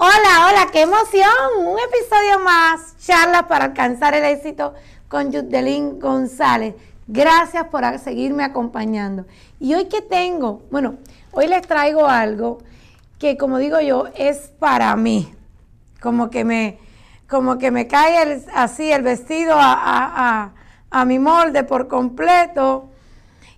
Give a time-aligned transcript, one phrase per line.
[0.00, 1.28] Hola, hola, qué emoción.
[1.58, 2.96] Un episodio más.
[2.98, 4.72] Charlas para alcanzar el éxito
[5.08, 6.76] con Yudelín González.
[7.08, 9.26] Gracias por seguirme acompañando.
[9.58, 10.98] Y hoy que tengo, bueno,
[11.32, 12.58] hoy les traigo algo
[13.18, 15.34] que como digo yo, es para mí.
[16.00, 16.78] Como que me,
[17.28, 20.52] como que me cae así el vestido a,
[21.06, 22.88] mi molde por completo.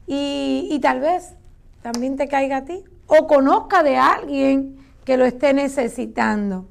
[0.06, 1.34] Y, y tal vez
[1.82, 2.82] también te caiga a ti.
[3.06, 4.79] O conozca de alguien
[5.10, 6.68] que lo esté necesitando.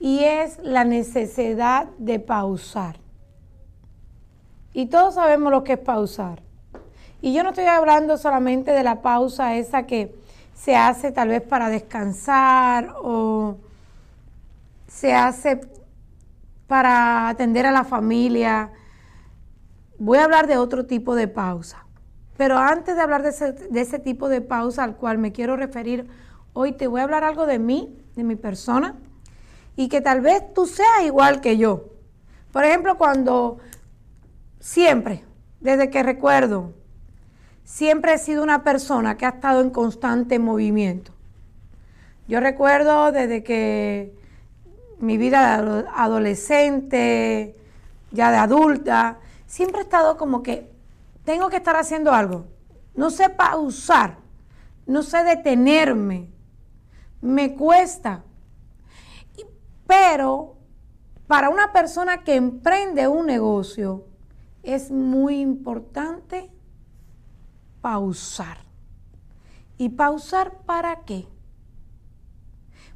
[0.00, 2.96] Y es la necesidad de pausar.
[4.72, 6.42] Y todos sabemos lo que es pausar.
[7.22, 10.12] Y yo no estoy hablando solamente de la pausa esa que
[10.56, 13.58] se hace tal vez para descansar o
[14.88, 15.60] se hace
[16.66, 18.72] para atender a la familia.
[20.00, 21.86] Voy a hablar de otro tipo de pausa.
[22.36, 25.56] Pero antes de hablar de ese, de ese tipo de pausa al cual me quiero
[25.56, 26.08] referir
[26.60, 28.96] Hoy te voy a hablar algo de mí, de mi persona,
[29.76, 31.84] y que tal vez tú seas igual que yo.
[32.50, 33.58] Por ejemplo, cuando
[34.58, 35.24] siempre,
[35.60, 36.72] desde que recuerdo,
[37.62, 41.12] siempre he sido una persona que ha estado en constante movimiento.
[42.26, 44.12] Yo recuerdo desde que
[44.98, 47.54] mi vida de adolescente,
[48.10, 50.72] ya de adulta, siempre he estado como que
[51.24, 52.46] tengo que estar haciendo algo.
[52.96, 54.16] No sé pausar,
[54.86, 56.36] no sé detenerme,
[57.20, 58.24] me cuesta.
[59.86, 60.56] Pero
[61.26, 64.06] para una persona que emprende un negocio
[64.62, 66.50] es muy importante
[67.80, 68.58] pausar.
[69.76, 71.28] ¿Y pausar para qué?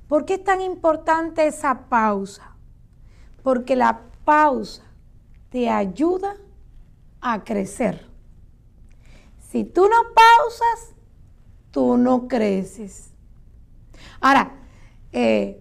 [0.08, 2.56] ¿Por qué es tan importante esa pausa?
[3.42, 4.82] Porque la pausa
[5.48, 6.36] te ayuda
[7.20, 8.10] a crecer.
[9.38, 10.94] Si tú no pausas,
[11.70, 13.11] tú no creces.
[14.20, 14.52] Ahora,
[15.12, 15.60] eh,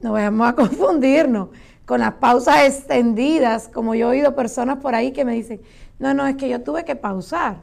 [0.00, 1.48] no vamos a confundirnos
[1.84, 5.60] con las pausas extendidas, como yo he oído personas por ahí que me dicen,
[5.98, 7.62] no, no, es que yo tuve que pausar.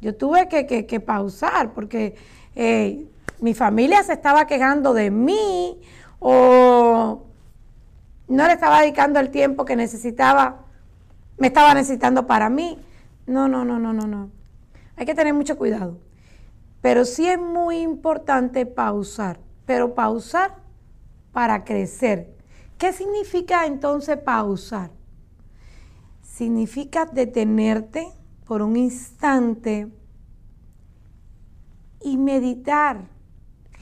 [0.00, 2.16] Yo tuve que, pausar porque
[2.56, 3.06] eh,
[3.40, 5.80] mi familia se estaba quejando de mí
[6.18, 7.22] o
[8.28, 10.64] no le estaba dedicando el tiempo que necesitaba,
[11.38, 12.78] me estaba necesitando para mí.
[13.26, 14.30] No, no, no, no, no, no.
[14.96, 15.98] Hay que tener mucho cuidado.
[16.82, 20.56] Pero sí es muy importante pausar, pero pausar
[21.32, 22.36] para crecer.
[22.76, 24.90] ¿Qué significa entonces pausar?
[26.22, 28.08] Significa detenerte
[28.44, 29.88] por un instante
[32.00, 33.04] y meditar,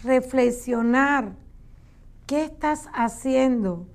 [0.04, 1.32] reflexionar.
[2.26, 3.86] ¿Qué estás haciendo?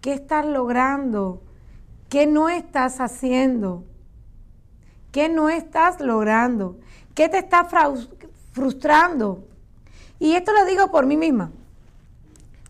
[0.00, 1.42] ¿Qué estás logrando?
[2.08, 3.84] ¿Qué no estás haciendo?
[5.12, 6.78] ¿Qué no estás logrando?
[7.14, 7.64] ¿Qué te está
[8.54, 9.48] frustrando.
[10.20, 11.50] Y esto lo digo por mí misma.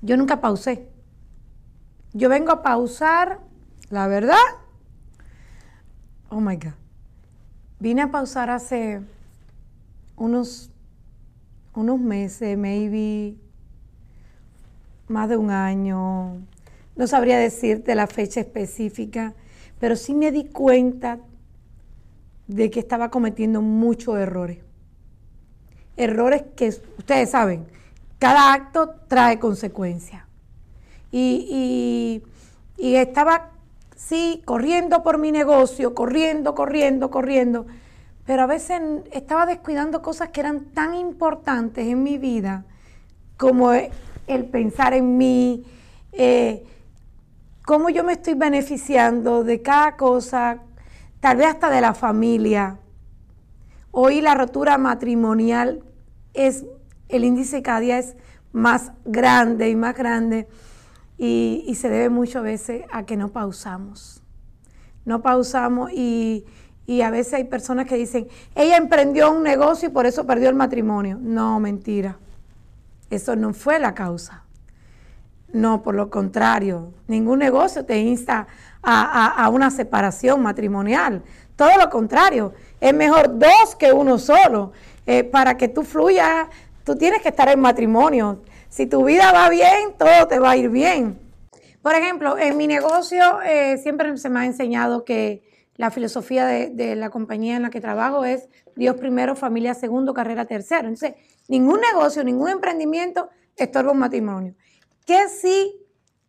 [0.00, 0.88] Yo nunca pausé.
[2.14, 3.40] Yo vengo a pausar,
[3.90, 4.38] la verdad.
[6.30, 6.72] Oh my God.
[7.80, 9.02] Vine a pausar hace
[10.16, 10.70] unos,
[11.74, 13.36] unos meses, maybe
[15.06, 16.46] más de un año.
[16.96, 19.34] No sabría decirte la fecha específica,
[19.78, 21.18] pero sí me di cuenta
[22.46, 24.64] de que estaba cometiendo muchos errores
[25.96, 27.66] errores que ustedes saben,
[28.18, 30.22] cada acto trae consecuencias.
[31.12, 32.22] Y,
[32.78, 33.50] estaba,
[33.94, 37.66] sí, corriendo por mi negocio, corriendo, corriendo, corriendo,
[38.26, 38.80] pero a veces
[39.12, 42.64] estaba descuidando cosas que eran tan importantes en mi vida
[43.36, 45.64] como el pensar en mí,
[46.12, 46.64] eh,
[47.64, 50.58] cómo yo me estoy beneficiando de cada cosa,
[51.20, 52.78] tal vez hasta de la familia.
[53.96, 55.84] Hoy la rotura matrimonial
[56.32, 56.64] es,
[57.08, 58.16] el índice cada día es
[58.50, 60.48] más grande y más grande
[61.16, 64.20] y, se debe mucho a veces a que no pausamos.
[65.04, 66.44] No pausamos y,
[66.86, 70.48] y a veces hay personas que dicen, ella emprendió un negocio y por eso perdió
[70.48, 71.16] el matrimonio.
[71.22, 72.18] No, mentira.
[73.10, 74.42] Eso no fue la causa.
[75.52, 78.48] No, por lo contrario, ningún negocio te insta
[78.82, 81.22] a, a, una separación matrimonial.
[81.54, 82.54] Todo lo contrario,
[82.84, 84.72] es mejor dos que uno solo.
[85.06, 86.48] Eh, para que tú fluyas,
[86.84, 88.42] tú tienes que estar en matrimonio.
[88.68, 91.18] Si tu vida va bien, todo te va a ir bien.
[91.80, 95.42] Por ejemplo, en mi negocio eh, siempre se me ha enseñado que
[95.76, 100.12] la filosofía de, de, la compañía en la que trabajo es Dios primero, familia segundo,
[100.12, 100.88] carrera tercero.
[100.88, 101.14] Entonces,
[101.48, 104.54] ningún negocio, ningún emprendimiento estorba un matrimonio.
[105.06, 105.74] ¿Qué sí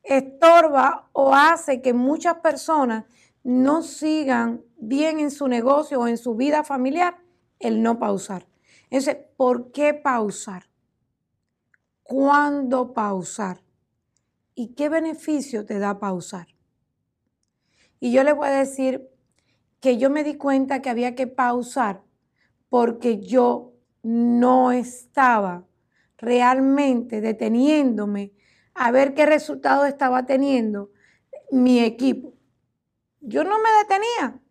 [0.04, 3.04] estorba o hace que muchas personas
[3.44, 7.18] no sigan bien en su negocio o en su vida familiar?
[7.60, 8.48] El no pausar.
[8.90, 10.64] Entonces, ¿por qué pausar?
[12.04, 13.66] ¿Cuándo pausar?
[14.56, 16.48] ¿y qué beneficio te da pausar?
[18.00, 19.10] Y yo le voy a decir
[19.82, 22.02] que yo me di cuenta que había que pausar
[22.70, 25.68] porque yo no estaba
[26.18, 28.34] realmente deteniéndome
[28.74, 30.92] a ver qué resultado estaba teniendo
[31.52, 32.34] mi equipo.
[33.20, 34.42] Yo no me detenía.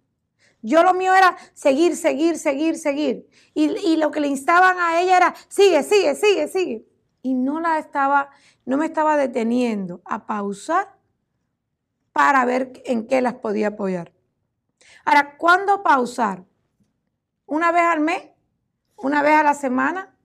[0.64, 3.28] Yo lo mío era seguir, seguir, seguir, seguir.
[3.52, 6.88] Y, lo que le instaban a ella era, sigue, sigue, sigue, sigue.
[7.20, 8.30] Y no la estaba,
[8.64, 10.96] no me estaba deteniendo a pausar
[12.12, 14.14] para ver en qué las podía apoyar.
[15.04, 16.46] Ahora, ¿cuándo pausar?
[17.44, 18.30] ¿Una vez al mes?
[18.96, 20.16] ¿Una vez a la semana?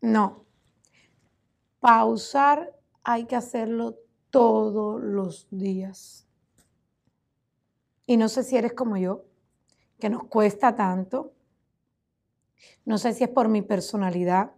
[0.00, 0.46] No.
[1.80, 3.98] Pausar hay que hacerlo
[4.30, 6.27] todos los días.
[8.08, 9.26] Y no sé si eres como yo,
[10.00, 11.34] que nos cuesta tanto.
[12.86, 14.52] No sé si es por mi personalidad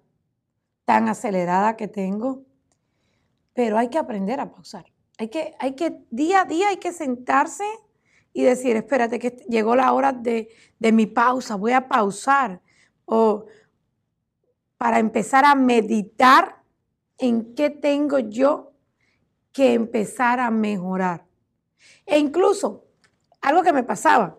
[0.85, 2.45] tan acelerada que tengo,
[3.53, 4.87] pero hay que aprender a pausar.
[5.19, 7.65] Hay que, hay que día a día hay que sentarse
[8.33, 10.49] y decir, espérate que llegó la hora de,
[10.79, 12.63] de mi pausa, voy a pausar.
[13.05, 13.47] O
[14.79, 16.63] para empezar a meditar
[17.19, 18.75] en qué tengo yo
[19.51, 21.27] que empezar a mejorar.
[22.07, 22.90] E incluso
[23.41, 24.39] algo que me pasaba.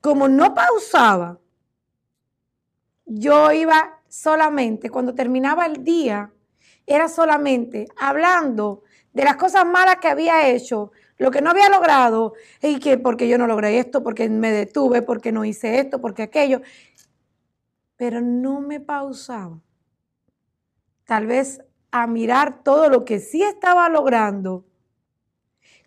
[0.00, 1.40] Como no pausaba,
[3.06, 6.32] yo iba solamente, cuando terminaba el día,
[6.86, 8.82] era solamente hablando
[9.12, 13.28] de las cosas malas que había hecho, lo que no había logrado, y que porque
[13.28, 16.60] yo no logré esto, porque me detuve, porque no hice esto, porque aquello.
[17.96, 19.60] Pero no me pausaba.
[21.04, 24.66] Tal vez a mirar todo lo que sí estaba logrando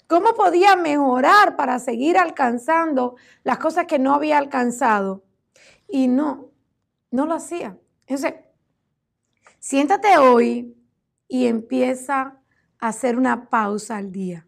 [0.07, 5.24] ¿Cómo podía mejorar para seguir alcanzando las cosas que no había alcanzado?
[5.88, 6.51] Y no,
[7.12, 7.77] no lo hacía.
[8.06, 8.36] Entonces,
[9.59, 10.75] siéntate hoy
[11.27, 12.39] y empieza
[12.80, 14.48] a hacer una pausa al día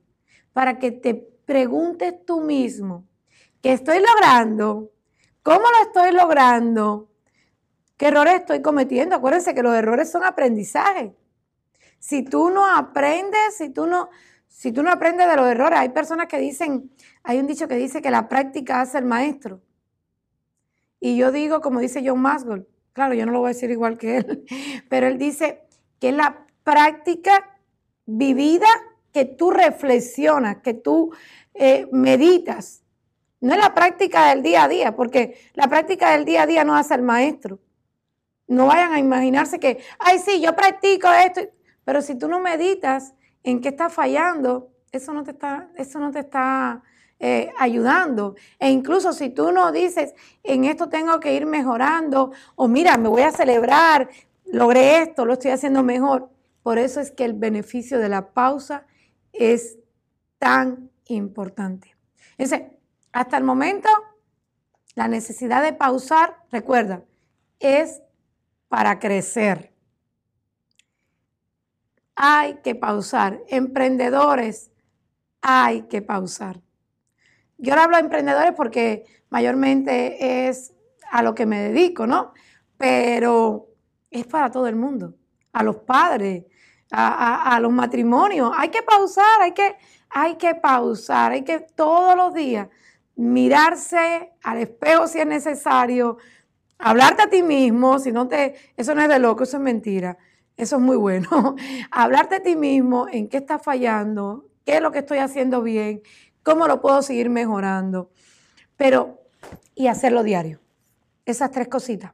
[0.54, 3.06] para que te preguntes tú mismo,
[3.62, 4.92] ¿qué estoy logrando?
[5.44, 7.10] ¿Cómo lo estoy logrando?
[7.98, 9.16] ¿Qué errores estoy cometiendo?
[9.16, 11.16] Acuérdense que los errores son aprendizaje.
[11.98, 14.10] Si tú no aprendes, si tú no,
[14.50, 16.92] si tú no aprendes de los errores, hay personas que dicen,
[17.24, 19.62] hay un dicho que dice que la práctica hace el maestro.
[21.00, 23.98] Y yo digo, como dice John Maswell, claro, yo no lo voy a decir igual
[23.98, 24.46] que él,
[24.90, 25.62] pero él dice
[26.00, 27.58] que es la práctica
[28.06, 28.68] vivida
[29.14, 31.14] que tú reflexionas, que tú
[31.54, 32.84] eh, meditas.
[33.42, 36.64] No es la práctica del día a día, porque la práctica del día a día
[36.66, 37.60] no hace el maestro.
[38.48, 41.42] No vayan a imaginarse que, ay, sí, yo practico esto,
[41.86, 43.14] pero si tú no meditas,
[43.50, 46.82] en qué estás fallando, eso no te está, eso no te está
[47.20, 48.36] eh, ayudando.
[48.60, 50.14] E incluso si tú no dices,
[50.44, 54.10] en esto tengo que ir mejorando, o mira, me voy a celebrar,
[54.46, 56.30] logré esto, lo estoy haciendo mejor.
[56.64, 58.86] Por eso es que el beneficio de la pausa
[59.34, 59.78] es
[60.38, 61.96] tan importante.
[62.38, 62.68] Entonces,
[63.12, 63.90] hasta el momento,
[64.96, 67.04] la necesidad de pausar, recuerda,
[67.60, 68.02] es
[68.68, 69.74] para crecer
[72.22, 73.42] hay que pausar.
[73.48, 74.72] Emprendedores,
[75.42, 76.60] hay que pausar.
[77.58, 80.74] Yo ahora hablo de emprendedores porque mayormente es
[81.10, 82.34] a lo que me dedico, ¿no?
[82.78, 83.70] Pero
[84.12, 85.16] es para todo el mundo,
[85.54, 86.44] a los padres,
[86.92, 88.52] a, los matrimonios.
[88.58, 89.78] Hay que pausar, hay que,
[90.10, 92.68] hay que pausar, hay que todos los días
[93.16, 96.18] mirarse al espejo si es necesario,
[96.78, 100.18] hablarte a ti mismo, si no te, eso no es de loco, eso es mentira.
[100.60, 101.56] Eso es muy bueno.
[101.90, 106.02] Hablarte de ti mismo, en qué estás fallando, qué es lo que estoy haciendo bien,
[106.44, 108.12] cómo lo puedo seguir mejorando.
[108.76, 109.22] Pero,
[109.74, 110.60] y hacerlo diario.
[111.26, 112.12] Esas tres cositas.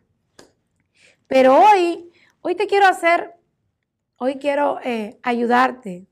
[1.26, 2.12] Pero hoy,
[2.42, 3.34] hoy te quiero hacer,
[4.18, 6.06] hoy quiero eh, ayudarte.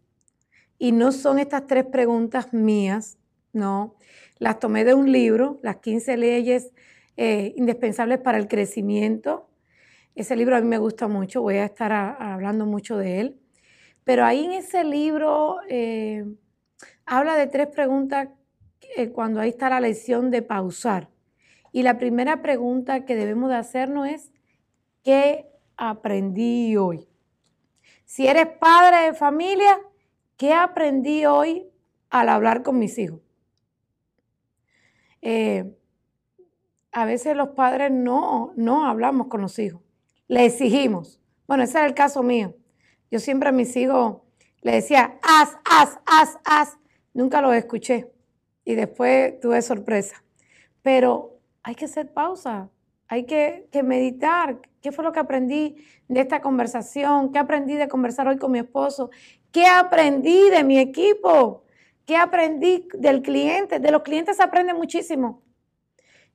[0.80, 3.20] Y no son estas tres preguntas mías,
[3.52, 3.94] no.
[4.40, 6.72] Las tomé de un libro, Las 15 leyes
[7.16, 9.53] eh, indispensables para el crecimiento
[10.16, 13.40] ese libro a mí me gusta mucho, voy a estar hablando mucho de él.
[14.04, 16.26] Pero ahí en ese libro eh,
[17.06, 18.30] habla de tres preguntas
[18.96, 21.10] eh, cuando ahí está la lección de pausar.
[21.72, 24.32] Y la primera pregunta que debemos de hacernos es,
[25.04, 27.08] ¿qué aprendí hoy?
[28.06, 29.80] Si eres padre de familia,
[30.38, 31.66] ¿qué aprendí hoy
[32.12, 33.22] al hablar con mis hijos?
[35.22, 35.74] Eh,
[36.92, 39.83] a veces los padres no, no hablamos con los hijos
[40.34, 41.20] le exigimos.
[41.48, 42.56] Bueno, ese es el caso mío.
[43.12, 44.18] Yo siempre a mis hijos
[44.62, 46.78] le decía, haz, haz, haz, haz.
[47.14, 48.12] Nunca lo escuché
[48.66, 50.24] y después tuve sorpresa.
[50.82, 52.72] Pero hay que hacer pausa,
[53.08, 54.60] hay que, que meditar.
[54.82, 55.76] ¿Qué fue lo que aprendí
[56.08, 57.32] de esta conversación?
[57.32, 59.12] ¿Qué aprendí de conversar hoy con mi esposo?
[59.52, 61.64] ¿Qué aprendí de mi equipo?
[62.08, 63.80] ¿Qué aprendí del cliente?
[63.80, 65.44] De los clientes se aprende muchísimo.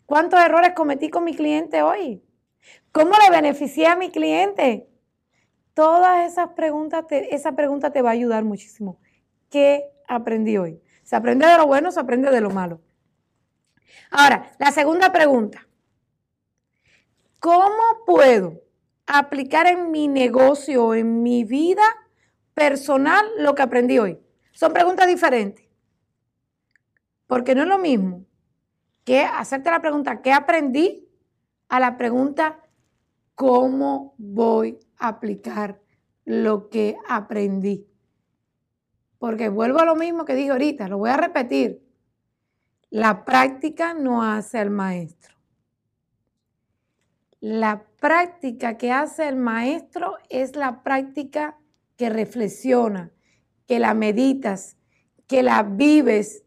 [0.07, 2.23] ¿Cuántos errores cometí con mi cliente hoy?
[2.99, 4.91] ¿Cómo le beneficié a mi cliente?
[5.73, 8.99] Todas esas preguntas, esa pregunta te va a ayudar muchísimo.
[9.51, 10.83] ¿Qué aprendí hoy?
[11.05, 12.81] Se aprende de lo bueno, se aprende de lo malo.
[14.11, 15.65] Ahora, la segunda pregunta.
[17.39, 18.65] ¿Cómo puedo
[19.07, 21.85] aplicar en mi negocio, en mi vida
[22.53, 24.19] personal, lo que aprendí hoy?
[24.51, 25.65] Son preguntas diferentes.
[27.29, 28.25] Porque no es lo mismo
[29.05, 31.09] que hacerte la pregunta, ¿qué aprendí?
[31.69, 32.65] A la pregunta,
[33.39, 35.81] ¿cómo voy a aplicar
[36.25, 37.87] lo que aprendí?
[39.21, 41.81] Porque vuelvo a lo mismo que dije ahorita, lo voy a repetir.
[42.91, 45.37] La práctica no hace al maestro.
[47.39, 51.57] La práctica que hace el maestro es la práctica
[51.97, 53.13] que reflexiona,
[53.69, 54.77] que la meditas,
[55.29, 56.43] que la vives.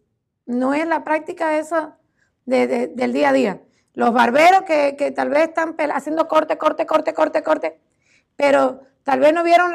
[0.46, 1.98] No es la práctica esa
[2.46, 3.62] del día a día.
[3.94, 7.80] Los barberos que, tal vez están haciendo corte, corte, corte, corte, corte,
[8.36, 9.74] pero tal vez no vieron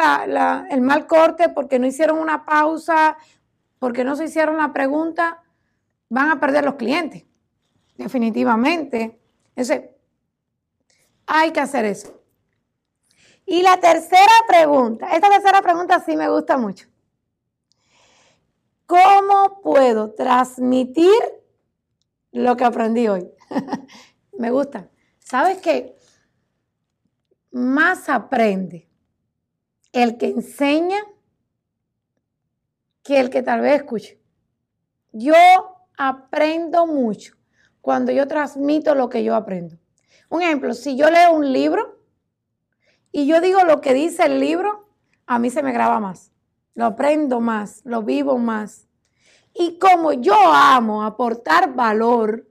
[0.70, 3.16] el mal corte porque no hicieron una pausa,
[3.78, 5.42] porque no se hicieron la pregunta,
[6.08, 7.24] van a perder los clientes,
[7.96, 9.20] definitivamente.
[9.48, 9.90] Entonces,
[11.26, 12.22] hay que hacer eso.
[13.44, 16.88] Y la tercera pregunta, esta tercera pregunta sí me gusta mucho.
[18.86, 21.12] ¿Cómo puedo transmitir
[22.32, 23.35] lo que aprendí hoy?
[24.38, 24.88] me gusta.
[25.18, 25.96] ¿Sabes qué?
[27.50, 28.88] Más aprende
[29.92, 30.98] el que enseña
[33.02, 34.20] que el que tal vez escuche.
[35.12, 35.34] Yo
[35.96, 37.36] aprendo mucho
[37.80, 39.78] cuando yo transmito lo que yo aprendo.
[40.28, 42.00] Un ejemplo, si yo leo un libro
[43.12, 44.88] y yo digo lo que dice el libro,
[45.26, 46.32] a mí se me graba más,
[46.74, 48.88] lo aprendo más, lo vivo más.
[49.54, 52.46] Y como yo amo aportar valor,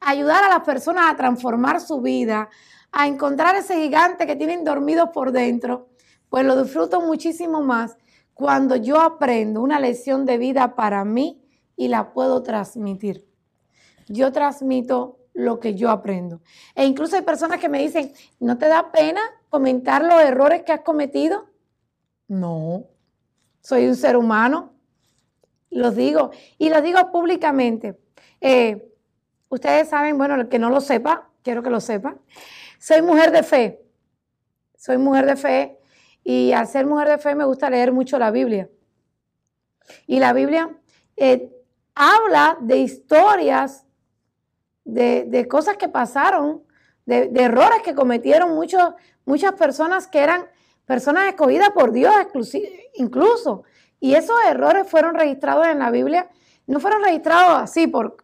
[0.00, 2.48] ayudar a las personas a transformar su vida,
[2.92, 5.88] a encontrar ese gigante que tienen dormido por dentro,
[6.28, 7.96] pues lo disfruto muchísimo más
[8.34, 11.42] cuando yo aprendo una lección de vida para mí
[11.76, 13.26] y la puedo transmitir.
[14.08, 16.40] Yo transmito lo que yo aprendo.
[16.74, 20.72] E incluso hay personas que me dicen, ¿no te da pena comentar los errores que
[20.72, 21.46] has cometido?
[22.28, 22.84] No,
[23.60, 24.72] soy un ser humano.
[25.70, 27.98] Los digo y los digo públicamente.
[28.40, 28.95] Eh,
[29.48, 32.16] ustedes saben, bueno, el que no lo sepa, quiero que lo sepa.
[32.78, 33.82] Soy mujer de fe.
[34.76, 35.78] Soy mujer de fe
[36.22, 38.68] y al ser mujer de fe me gusta leer mucho la Biblia.
[40.06, 40.76] Y la Biblia
[41.16, 41.50] eh,
[41.94, 43.86] habla de historias
[44.84, 46.62] de, cosas que pasaron,
[47.04, 50.46] de, errores que cometieron muchas personas que eran
[50.84, 52.12] personas escogidas por Dios
[52.94, 53.64] incluso.
[53.98, 56.28] Y esos errores fueron registrados en la Biblia,
[56.66, 58.16] no fueron registrados así por,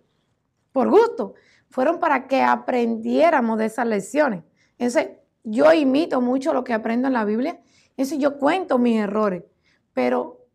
[0.73, 1.35] por gusto,
[1.71, 4.43] fueron para que aprendiéramos de esas lecciones.
[4.79, 5.11] Entonces,
[5.45, 7.61] yo imito mucho lo que aprendo en la Biblia,
[7.91, 9.45] entonces yo cuento mis errores,
[9.93, 10.47] pero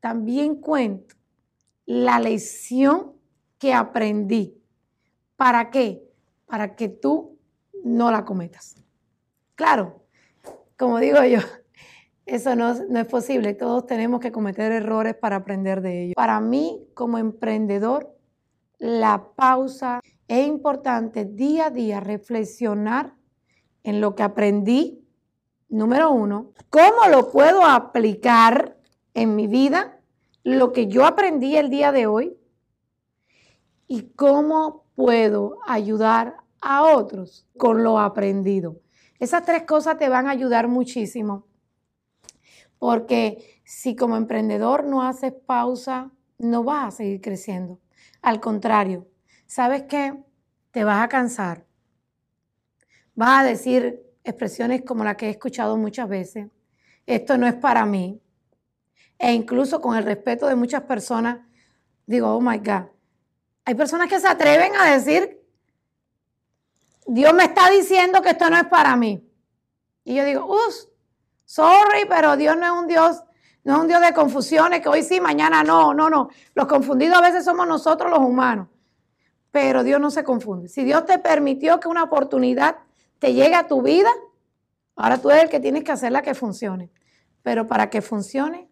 [0.00, 1.14] también cuento
[1.86, 3.12] la lección
[3.58, 4.60] que aprendí.
[5.36, 6.02] ¿Para qué?
[6.46, 7.38] Para que tú
[7.84, 8.76] no la cometas.
[9.54, 10.04] Claro,
[10.76, 11.38] como digo yo,
[12.26, 13.54] eso no, es posible.
[13.54, 16.14] Todos tenemos que cometer errores para aprender de ellos.
[16.16, 18.16] Para mí, como emprendedor,
[18.82, 23.14] la pausa es importante día a día reflexionar
[23.84, 25.06] en lo que aprendí.
[25.68, 28.76] Número uno, ¿cómo lo puedo aplicar
[29.14, 30.00] en mi vida?
[30.42, 32.36] Lo que yo aprendí el día de hoy.
[33.86, 38.80] ¿Y cómo puedo ayudar a otros con lo aprendido.
[39.20, 41.46] Esas tres cosas te van a ayudar muchísimo.
[42.78, 47.81] Porque si como emprendedor no haces pausa, no vas a seguir creciendo.
[48.22, 49.06] Al contrario,
[49.46, 50.14] ¿sabes qué?
[50.70, 51.66] Te vas a cansar.
[53.14, 56.48] Vas a decir expresiones como la que he escuchado muchas veces.
[57.04, 58.20] Esto no es para mí.
[59.18, 61.40] E incluso con el respeto de muchas personas,
[62.06, 62.86] digo, oh my God,
[63.64, 65.40] hay personas que se atreven a decir,
[67.06, 69.28] Dios me está diciendo que esto no es para mí.
[70.04, 70.74] Y yo digo, uff,
[71.44, 73.22] sorry, pero Dios no es un Dios,
[73.64, 76.30] no es un Dios de confusiones, que hoy sí, mañana no, no, no.
[76.54, 78.68] Los confundidos a veces somos nosotros los humanos,
[79.50, 80.68] pero Dios no se confunde.
[80.68, 82.78] Si Dios te permitió que una oportunidad
[83.18, 84.10] te llegue a tu vida,
[84.96, 86.90] ahora tú eres el que tienes que hacerla que funcione.
[87.42, 88.68] Pero para que funcione,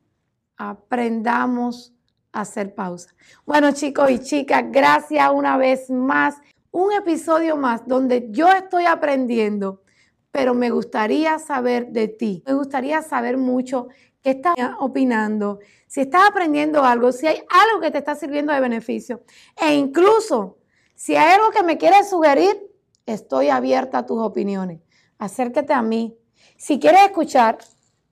[0.56, 1.92] aprendamos
[2.32, 3.14] hacer pausa.
[3.44, 6.36] Bueno, chicos y chicas, gracias una vez más
[6.70, 9.82] un episodio más donde yo estoy aprendiendo,
[10.30, 12.44] pero me gustaría saber de ti.
[12.46, 13.88] Me gustaría saber mucho
[14.22, 18.60] qué estás opinando, si estás aprendiendo algo, si hay algo que te está sirviendo de
[18.60, 19.22] beneficio.
[19.60, 20.58] E incluso,
[20.94, 22.70] si hay algo que me quieres sugerir,
[23.06, 24.80] estoy abierta a tus opiniones.
[25.18, 26.16] Acércate a mí.
[26.56, 27.58] Si quieres escuchar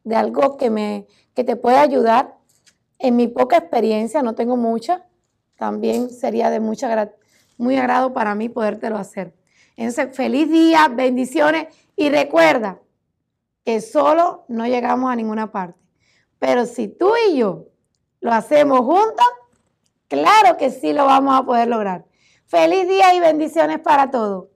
[0.05, 2.39] de algo que, me, que te pueda ayudar,
[2.99, 5.07] en mi poca experiencia, no tengo mucha,
[5.57, 7.13] también sería de mucha,
[7.57, 9.35] muy agrado para mí podértelo hacer.
[9.77, 12.81] Entonces, feliz día, bendiciones y recuerda
[13.65, 15.78] que solo no llegamos a ninguna parte.
[16.39, 17.67] Pero si tú y yo
[18.21, 19.27] lo hacemos juntos,
[20.09, 22.05] claro que sí lo vamos a poder lograr.
[22.47, 24.47] Feliz día y bendiciones para todos.